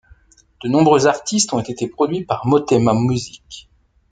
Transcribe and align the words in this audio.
De 0.63 0.67
nombreux 0.67 1.05
artistes 1.05 1.53
ont 1.53 1.59
été 1.59 1.87
produits 1.87 2.23
par 2.25 2.47
Motéma 2.47 2.93
Music. 2.95 3.69